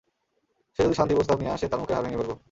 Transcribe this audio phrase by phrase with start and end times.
[0.79, 2.35] সে যদি শান্তি প্রস্তাব নিয়ে আসে তার মুখের হাড় ভেঙে ফেলবো।